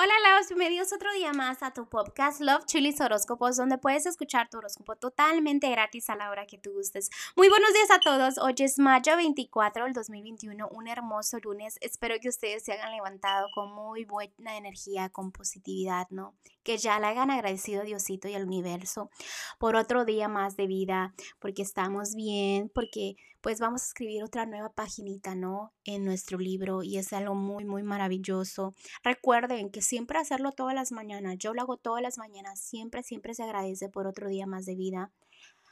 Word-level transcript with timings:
Hola, 0.00 0.14
Laos, 0.22 0.46
bienvenidos 0.46 0.92
otro 0.92 1.12
día 1.12 1.32
más 1.32 1.60
a 1.64 1.72
tu 1.72 1.88
podcast 1.88 2.40
Love 2.40 2.66
Chilis 2.66 3.00
Horóscopos, 3.00 3.56
donde 3.56 3.78
puedes 3.78 4.06
escuchar 4.06 4.48
tu 4.48 4.58
horóscopo 4.58 4.94
totalmente 4.94 5.68
gratis 5.68 6.08
a 6.08 6.14
la 6.14 6.30
hora 6.30 6.46
que 6.46 6.56
tú 6.56 6.70
gustes. 6.70 7.10
Muy 7.34 7.48
buenos 7.48 7.72
días 7.72 7.90
a 7.90 7.98
todos. 7.98 8.38
Hoy 8.38 8.54
es 8.58 8.78
mayo 8.78 9.16
24 9.16 9.86
del 9.86 9.94
2021, 9.94 10.68
un 10.68 10.86
hermoso 10.86 11.38
lunes. 11.40 11.78
Espero 11.80 12.14
que 12.20 12.28
ustedes 12.28 12.62
se 12.62 12.74
hayan 12.74 12.92
levantado 12.92 13.48
con 13.52 13.74
muy 13.74 14.04
buena 14.04 14.56
energía, 14.56 15.08
con 15.08 15.32
positividad, 15.32 16.06
¿no? 16.10 16.36
Que 16.62 16.78
ya 16.78 17.00
le 17.00 17.06
hayan 17.08 17.32
agradecido 17.32 17.80
a 17.80 17.84
Diosito 17.84 18.28
y 18.28 18.34
al 18.36 18.44
universo 18.44 19.10
por 19.58 19.74
otro 19.74 20.04
día 20.04 20.28
más 20.28 20.54
de 20.56 20.68
vida, 20.68 21.12
porque 21.40 21.62
estamos 21.62 22.14
bien, 22.14 22.70
porque 22.72 23.16
pues 23.40 23.60
vamos 23.60 23.82
a 23.82 23.86
escribir 23.86 24.24
otra 24.24 24.46
nueva 24.46 24.72
paginita, 24.72 25.34
¿no? 25.34 25.72
En 25.84 26.04
nuestro 26.04 26.38
libro 26.38 26.82
y 26.82 26.98
es 26.98 27.12
algo 27.12 27.34
muy, 27.34 27.64
muy 27.64 27.82
maravilloso. 27.82 28.74
Recuerden 29.02 29.70
que 29.70 29.80
siempre 29.88 30.18
hacerlo 30.18 30.52
todas 30.52 30.74
las 30.74 30.92
mañanas, 30.92 31.38
yo 31.38 31.54
lo 31.54 31.62
hago 31.62 31.78
todas 31.78 32.02
las 32.02 32.18
mañanas, 32.18 32.60
siempre, 32.60 33.02
siempre 33.02 33.32
se 33.32 33.42
agradece 33.42 33.88
por 33.88 34.06
otro 34.06 34.28
día 34.28 34.46
más 34.46 34.66
de 34.66 34.74
vida. 34.74 35.12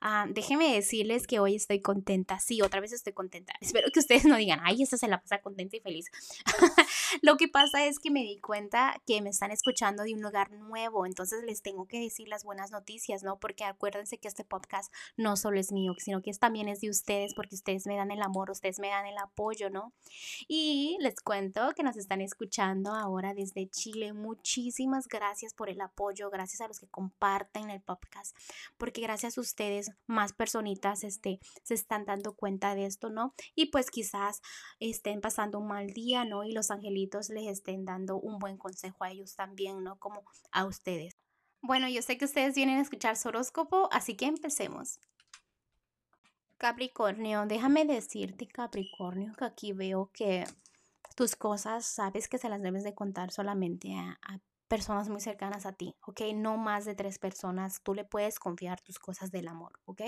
Ah, 0.00 0.26
déjenme 0.28 0.72
decirles 0.74 1.26
que 1.26 1.40
hoy 1.40 1.56
estoy 1.56 1.80
contenta. 1.80 2.38
Sí, 2.38 2.62
otra 2.62 2.80
vez 2.80 2.92
estoy 2.92 3.12
contenta. 3.12 3.52
Espero 3.60 3.88
que 3.92 3.98
ustedes 3.98 4.24
no 4.24 4.36
digan, 4.36 4.60
ay, 4.62 4.82
esta 4.82 4.96
se 4.96 5.08
la 5.08 5.20
pasa 5.20 5.40
contenta 5.40 5.76
y 5.76 5.80
feliz. 5.80 6.06
Lo 7.22 7.36
que 7.36 7.48
pasa 7.48 7.84
es 7.84 7.98
que 7.98 8.10
me 8.10 8.20
di 8.20 8.38
cuenta 8.38 9.02
que 9.06 9.20
me 9.22 9.30
están 9.30 9.50
escuchando 9.50 10.04
de 10.04 10.14
un 10.14 10.22
lugar 10.22 10.52
nuevo, 10.52 11.06
entonces 11.06 11.42
les 11.44 11.62
tengo 11.62 11.86
que 11.86 11.98
decir 11.98 12.28
las 12.28 12.44
buenas 12.44 12.70
noticias, 12.70 13.22
¿no? 13.24 13.38
Porque 13.38 13.64
acuérdense 13.64 14.18
que 14.18 14.28
este 14.28 14.44
podcast 14.44 14.92
no 15.16 15.36
solo 15.36 15.58
es 15.58 15.72
mío, 15.72 15.94
sino 15.98 16.22
que 16.22 16.32
también 16.38 16.68
es 16.68 16.80
de 16.80 16.90
ustedes, 16.90 17.34
porque 17.34 17.56
ustedes 17.56 17.86
me 17.86 17.96
dan 17.96 18.10
el 18.10 18.22
amor, 18.22 18.50
ustedes 18.50 18.78
me 18.78 18.88
dan 18.88 19.06
el 19.06 19.18
apoyo, 19.18 19.70
¿no? 19.70 19.92
Y 20.46 20.96
les 21.00 21.20
cuento 21.20 21.72
que 21.74 21.82
nos 21.82 21.96
están 21.96 22.20
escuchando 22.20 22.94
ahora 22.94 23.34
desde 23.34 23.68
Chile. 23.68 24.12
Muchísimas 24.12 25.08
gracias 25.08 25.54
por 25.54 25.68
el 25.70 25.80
apoyo, 25.80 26.30
gracias 26.30 26.60
a 26.60 26.68
los 26.68 26.78
que 26.78 26.86
comparten 26.86 27.70
el 27.70 27.80
podcast, 27.80 28.36
porque 28.76 29.00
gracias 29.00 29.38
a 29.38 29.40
ustedes 29.40 29.87
más 30.06 30.32
personitas 30.32 31.04
este, 31.04 31.40
se 31.62 31.74
están 31.74 32.04
dando 32.04 32.34
cuenta 32.34 32.74
de 32.74 32.86
esto, 32.86 33.10
¿no? 33.10 33.34
Y 33.54 33.66
pues 33.66 33.90
quizás 33.90 34.40
estén 34.80 35.20
pasando 35.20 35.58
un 35.58 35.68
mal 35.68 35.88
día, 35.88 36.24
¿no? 36.24 36.44
Y 36.44 36.52
los 36.52 36.70
angelitos 36.70 37.28
les 37.30 37.46
estén 37.46 37.84
dando 37.84 38.18
un 38.18 38.38
buen 38.38 38.56
consejo 38.56 39.04
a 39.04 39.10
ellos 39.10 39.34
también, 39.34 39.82
¿no? 39.82 39.98
Como 39.98 40.22
a 40.52 40.64
ustedes. 40.64 41.16
Bueno, 41.60 41.88
yo 41.88 42.02
sé 42.02 42.18
que 42.18 42.24
ustedes 42.24 42.54
vienen 42.54 42.78
a 42.78 42.82
escuchar 42.82 43.16
su 43.16 43.28
horóscopo, 43.28 43.88
así 43.92 44.16
que 44.16 44.26
empecemos. 44.26 45.00
Capricornio, 46.56 47.46
déjame 47.46 47.84
decirte, 47.84 48.48
Capricornio, 48.48 49.32
que 49.34 49.44
aquí 49.44 49.72
veo 49.72 50.10
que 50.12 50.44
tus 51.14 51.36
cosas 51.36 51.84
sabes 51.84 52.28
que 52.28 52.38
se 52.38 52.48
las 52.48 52.62
debes 52.62 52.84
de 52.84 52.94
contar 52.94 53.30
solamente 53.30 53.94
a 53.96 54.40
personas 54.68 55.08
muy 55.08 55.20
cercanas 55.20 55.66
a 55.66 55.72
ti, 55.72 55.96
¿ok? 56.06 56.20
No 56.34 56.56
más 56.56 56.84
de 56.84 56.94
tres 56.94 57.18
personas. 57.18 57.80
Tú 57.82 57.94
le 57.94 58.04
puedes 58.04 58.38
confiar 58.38 58.80
tus 58.80 58.98
cosas 58.98 59.30
del 59.30 59.48
amor, 59.48 59.72
¿ok? 59.86 60.02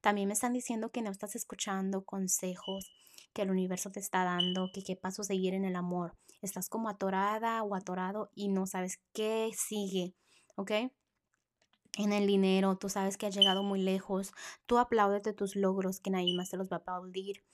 También 0.00 0.28
me 0.28 0.34
están 0.34 0.52
diciendo 0.52 0.90
que 0.90 1.02
no 1.02 1.10
estás 1.10 1.36
escuchando 1.36 2.04
consejos 2.04 2.90
que 3.32 3.42
el 3.42 3.50
universo 3.50 3.90
te 3.90 4.00
está 4.00 4.24
dando, 4.24 4.70
que 4.72 4.82
qué 4.82 4.96
paso 4.96 5.24
seguir 5.24 5.54
en 5.54 5.64
el 5.64 5.76
amor. 5.76 6.16
Estás 6.40 6.68
como 6.68 6.88
atorada 6.88 7.62
o 7.62 7.74
atorado 7.74 8.30
y 8.34 8.48
no 8.48 8.66
sabes 8.66 9.00
qué 9.12 9.50
sigue, 9.56 10.14
¿ok? 10.56 10.70
En 11.96 12.12
el 12.12 12.26
dinero, 12.26 12.76
tú 12.76 12.88
sabes 12.88 13.16
que 13.16 13.26
has 13.26 13.34
llegado 13.34 13.62
muy 13.62 13.80
lejos. 13.80 14.32
Tú 14.66 14.78
aplaudes 14.78 15.22
de 15.22 15.32
tus 15.32 15.54
logros, 15.54 16.00
que 16.00 16.10
nadie 16.10 16.34
más 16.34 16.50
te 16.50 16.56
los 16.56 16.68
va 16.68 16.76
a 16.76 16.80
aplaudir. 16.80 17.44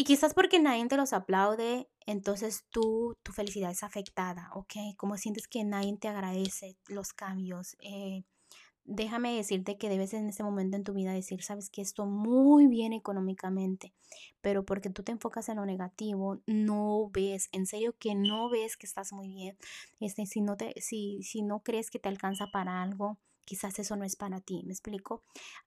Y 0.00 0.04
quizás 0.04 0.32
porque 0.32 0.58
nadie 0.58 0.88
te 0.88 0.96
los 0.96 1.12
aplaude, 1.12 1.86
entonces 2.06 2.64
tú, 2.70 3.18
tu 3.22 3.32
felicidad 3.32 3.70
es 3.70 3.82
afectada, 3.82 4.50
¿ok? 4.54 4.96
Como 4.96 5.18
sientes 5.18 5.46
que 5.46 5.62
nadie 5.62 5.94
te 5.98 6.08
agradece 6.08 6.78
los 6.88 7.12
cambios. 7.12 7.76
Eh, 7.80 8.24
déjame 8.86 9.36
decirte 9.36 9.76
que 9.76 9.90
debes 9.90 10.14
en 10.14 10.26
este 10.26 10.42
momento 10.42 10.78
en 10.78 10.84
tu 10.84 10.94
vida 10.94 11.12
decir, 11.12 11.42
sabes 11.42 11.68
que 11.68 11.82
esto 11.82 12.06
muy 12.06 12.66
bien 12.66 12.94
económicamente, 12.94 13.92
pero 14.40 14.64
porque 14.64 14.88
tú 14.88 15.02
te 15.02 15.12
enfocas 15.12 15.50
en 15.50 15.56
lo 15.56 15.66
negativo, 15.66 16.40
no 16.46 17.10
ves, 17.12 17.50
en 17.52 17.66
serio 17.66 17.94
que 17.98 18.14
no 18.14 18.48
ves 18.48 18.78
que 18.78 18.86
estás 18.86 19.12
muy 19.12 19.28
bien. 19.28 19.58
Este, 20.00 20.24
si, 20.24 20.40
no 20.40 20.56
te, 20.56 20.80
si, 20.80 21.22
si 21.22 21.42
no 21.42 21.60
crees 21.60 21.90
que 21.90 21.98
te 21.98 22.08
alcanza 22.08 22.46
para 22.50 22.82
algo, 22.82 23.18
quizás 23.50 23.80
eso 23.80 23.96
no 23.96 24.04
es 24.04 24.14
para 24.14 24.40
ti, 24.40 24.62
¿me 24.64 24.72
explico? 24.72 25.24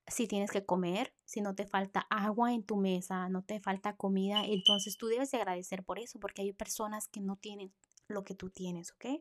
Si 0.08 0.26
tienes 0.26 0.52
que 0.52 0.66
comer, 0.66 1.14
si 1.26 1.42
no 1.42 1.54
te 1.54 1.68
falta 1.68 2.08
agua 2.10 2.54
en 2.54 2.64
tu 2.64 2.78
mesa, 2.78 3.28
no 3.28 3.44
te 3.44 3.60
falta 3.60 3.98
comida, 3.98 4.46
entonces 4.46 4.96
tú 4.96 5.08
debes 5.08 5.32
de 5.32 5.40
agradecer 5.40 5.84
por 5.84 6.00
eso, 6.00 6.18
porque 6.18 6.44
hay 6.44 6.54
personas 6.54 7.10
que 7.10 7.20
no 7.20 7.36
tienen 7.36 7.74
lo 8.08 8.24
que 8.24 8.36
tú 8.36 8.50
tienes, 8.50 8.94
¿ok? 8.94 9.20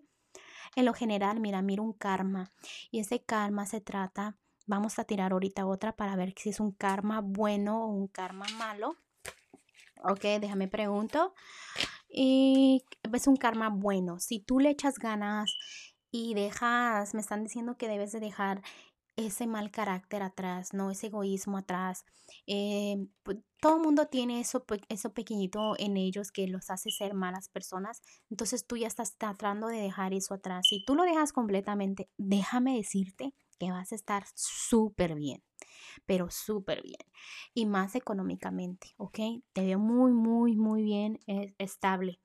En 0.77 0.85
lo 0.85 0.95
general, 0.95 1.41
mira, 1.41 1.61
mira 1.61 1.83
un 1.83 1.93
karma 1.93 2.53
y 2.93 3.01
ese 3.01 3.25
karma 3.25 3.67
se 3.67 3.81
trata, 3.81 4.39
vamos 4.65 5.01
a 5.01 5.05
tirar 5.07 5.33
ahorita 5.33 5.67
otra 5.67 5.97
para 5.97 6.15
ver 6.15 6.33
si 6.37 6.51
es 6.51 6.61
un 6.61 6.71
karma 6.71 7.21
bueno 7.21 7.83
o 7.83 7.89
un 7.89 8.07
karma 8.07 8.47
malo. 8.59 8.95
Ok, 10.05 10.23
déjame 10.41 10.69
pregunto. 10.69 11.35
Y 12.09 12.85
es 13.13 13.27
un 13.27 13.37
karma 13.37 13.71
bueno. 13.71 14.21
Si 14.21 14.39
tú 14.39 14.61
le 14.61 14.71
echas 14.71 15.01
ganas 15.01 15.53
y 16.13 16.35
dejas, 16.35 17.15
me 17.15 17.21
están 17.21 17.43
diciendo 17.43 17.77
que 17.77 17.89
debes 17.89 18.13
de 18.13 18.21
dejar 18.21 18.63
ese 19.17 19.47
mal 19.47 19.71
carácter 19.71 20.23
atrás, 20.23 20.73
¿no? 20.73 20.91
Ese 20.91 21.09
egoísmo 21.09 21.59
atrás. 21.59 22.05
Eh, 22.47 22.97
pues, 23.23 23.39
todo 23.61 23.77
el 23.77 23.83
mundo 23.83 24.07
tiene 24.07 24.41
eso, 24.41 24.65
eso 24.89 25.13
pequeñito 25.13 25.75
en 25.79 25.97
ellos 25.97 26.31
que 26.33 26.47
los 26.49 26.71
hace 26.71 26.91
ser 26.91 27.15
malas 27.15 27.49
personas. 27.49 28.03
Entonces 28.31 28.67
tú 28.67 28.77
ya 28.77 28.87
estás 28.87 29.17
tratando 29.17 29.69
de 29.69 29.79
dejar 29.79 30.15
eso 30.15 30.35
atrás. 30.35 30.67
Si 30.69 30.85
tú 30.85 30.95
lo 30.95 31.05
dejas 31.05 31.33
completamente, 31.33 32.09
déjame 32.19 32.77
decirte 32.77 33.35
que 33.59 33.71
vas 33.71 33.93
a 33.93 33.95
estar 33.95 34.25
súper 34.35 35.15
bien, 35.15 35.43
pero 36.07 36.31
súper 36.31 36.83
bien. 36.83 36.99
Y 37.55 37.67
más 37.67 37.95
económicamente, 37.95 38.89
¿ok? 38.97 39.19
Te 39.53 39.65
veo 39.65 39.79
muy, 39.79 40.13
muy, 40.13 40.57
muy 40.57 40.83
bien, 40.83 41.21
eh, 41.27 41.55
estable. 41.59 42.21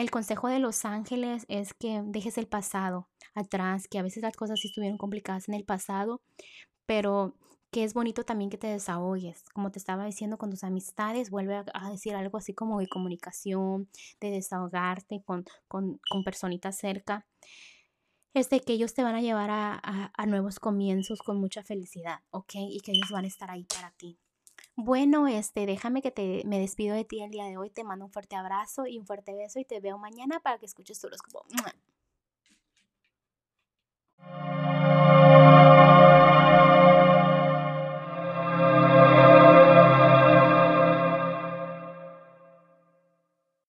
El 0.00 0.10
consejo 0.10 0.48
de 0.48 0.60
los 0.60 0.86
ángeles 0.86 1.44
es 1.48 1.74
que 1.74 2.00
dejes 2.02 2.38
el 2.38 2.46
pasado 2.46 3.10
atrás, 3.34 3.86
que 3.86 3.98
a 3.98 4.02
veces 4.02 4.22
las 4.22 4.34
cosas 4.34 4.58
sí 4.58 4.68
estuvieron 4.68 4.96
complicadas 4.96 5.46
en 5.46 5.54
el 5.54 5.66
pasado, 5.66 6.22
pero 6.86 7.34
que 7.70 7.84
es 7.84 7.92
bonito 7.92 8.24
también 8.24 8.48
que 8.48 8.56
te 8.56 8.68
desahogues. 8.68 9.44
Como 9.52 9.70
te 9.70 9.78
estaba 9.78 10.06
diciendo 10.06 10.38
con 10.38 10.48
tus 10.48 10.64
amistades, 10.64 11.28
vuelve 11.28 11.62
a, 11.74 11.90
decir 11.90 12.14
algo 12.14 12.38
así 12.38 12.54
como 12.54 12.80
de 12.80 12.88
comunicación, 12.88 13.90
de 14.22 14.30
desahogarte 14.30 15.22
con, 15.22 15.44
con, 15.68 16.00
con 16.08 16.24
personitas 16.24 16.78
cerca. 16.78 17.26
Es 18.32 18.48
de 18.48 18.60
que 18.60 18.72
ellos 18.72 18.94
te 18.94 19.02
van 19.02 19.16
a 19.16 19.20
llevar 19.20 19.50
a, 19.50 20.12
a 20.16 20.24
nuevos 20.24 20.60
comienzos 20.60 21.20
con 21.20 21.38
mucha 21.38 21.62
felicidad, 21.62 22.20
¿ok? 22.30 22.54
Y 22.54 22.80
que 22.80 22.92
ellos 22.92 23.10
van 23.10 23.26
a 23.26 23.28
estar 23.28 23.50
ahí 23.50 23.64
para 23.64 23.90
ti. 23.98 24.18
Bueno, 24.82 25.28
este, 25.28 25.66
déjame 25.66 26.00
que 26.00 26.10
te, 26.10 26.42
me 26.46 26.58
despido 26.58 26.96
de 26.96 27.04
ti 27.04 27.22
el 27.22 27.30
día 27.30 27.44
de 27.44 27.58
hoy. 27.58 27.68
Te 27.68 27.84
mando 27.84 28.06
un 28.06 28.10
fuerte 28.10 28.34
abrazo 28.34 28.86
y 28.86 28.98
un 28.98 29.04
fuerte 29.04 29.34
beso 29.34 29.58
y 29.58 29.66
te 29.66 29.78
veo 29.78 29.98
mañana 29.98 30.40
para 30.40 30.56
que 30.56 30.64
escuches 30.64 30.98
tu 30.98 31.08
horóscopo. 31.08 31.44